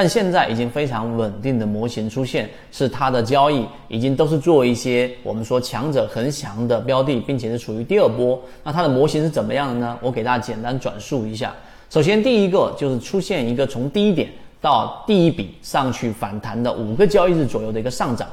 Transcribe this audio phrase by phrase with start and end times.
[0.00, 8.40] 但现在已经非常稳定的模型出现，是它的交易已经都是做一些我们说强者恒强的标的，并且是处于第二波。
[8.62, 9.98] 那它的模型是怎么样的呢？
[10.00, 11.52] 我给大家简单转述一下。
[11.90, 14.30] 首先，第一个就是出现一个从低点
[14.60, 18.28] 到第一笔上去反弹的五个交易日左右的一个上涨；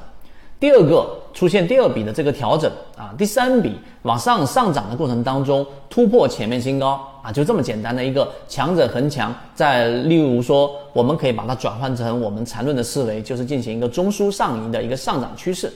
[0.60, 9.36] 第二个出现第二笔的这个调整啊；第三笔往上上涨的过程当中突破前面新高啊，就这么简单的一个强者恒强。
[9.54, 15.72] 再例如说，我们可以把它转换成我们缠论的思维，就是进行一个中枢上移的一个上涨趋势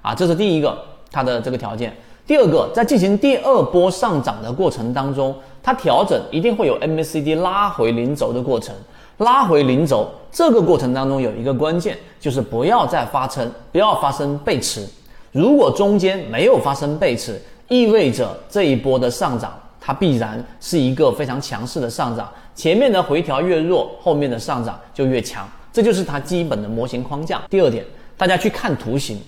[0.00, 0.76] 啊，这是第一个
[1.12, 1.94] 它的这个条件。
[2.26, 8.74] 第二个，在进行第二波上涨的过程当中，它调整一定会有 MACD 拉回零轴的过程，
[9.18, 14.84] 拉回零轴这个过程当中有一个关键，就是不要再发生，不要发生背驰。
[15.30, 27.40] 如果中间没有发生背驰，意味着这一波的上涨它必然是一个非常强势的上涨，前面的回调越弱，后面的上涨就越强，这就是它基本的模型框架。
[27.48, 27.84] 第二点，
[28.16, 29.20] 大家去看图形，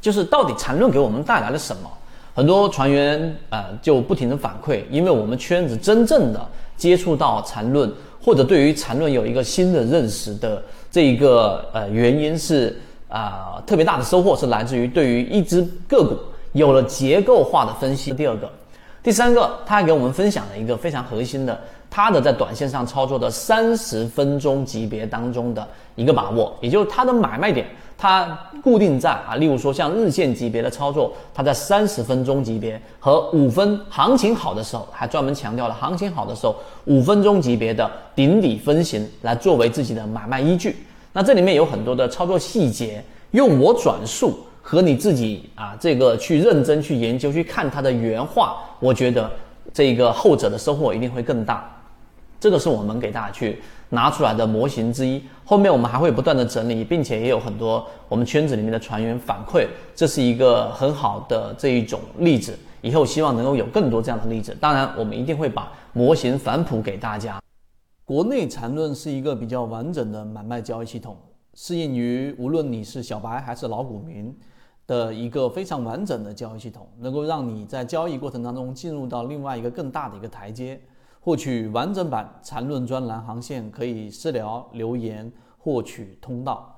[0.00, 1.88] 就是到底缠论给我们带来了什么。
[2.36, 7.90] 很多船员呃就不停的反馈，因为我们圈子真正的接触到缠论，
[8.22, 16.14] 或者对于缠论有一个新的认识的这一个呃原因是啊特别大的收获是来自于对于一只个股
[16.52, 18.12] 有了结构化的分析。
[18.12, 18.50] 第二个，
[19.02, 27.66] 第三个，他还给我们分享了一个非常核心的，他的在短线上操作的三十分钟级别当中的一个把握，也就是他的买卖点。
[27.98, 40.76] 它固定在啊，例如说像日线级别的操作，它在三十分钟级别和五分行情好的时候，还专门强调了行情好的时候五分钟级别的顶底分型来作为自己的买卖依据。
[41.12, 49.30] 那这里面有很多的操作细节，用我转述和你自己啊这个去认真去研究去看它的原话，我觉得
[49.72, 51.72] 这个后者的收获一定会更大。
[52.46, 62.56] 这个是我们给大家去拿出来的模型之一，后面我们还会不断的整理，并且也有很多我们圈子里面的船员反馈，这是一个很好的这一种例子。
[62.82, 64.56] 以后希望能够有更多这样的例子。
[64.60, 67.42] 当然，我们一定会把模型反哺给大家。
[68.04, 71.16] 国内缠论是一个比较完整的买卖交易系统，
[71.54, 74.32] 适应于无论你是小白还是老股民
[74.86, 80.80] 的一个非常完整的交易系统，能够让你在交易过程当中进入到另外一个更大的一个台阶。
[81.26, 86.75] 获取完整版缠论专栏航线，可以私聊留言获取通道。